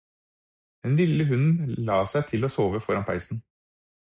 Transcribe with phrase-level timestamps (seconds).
[0.83, 3.45] Den lille hunden la seg til å sove foran peisen.